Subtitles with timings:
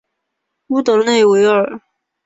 [0.69, 1.79] 乌德勒维尔。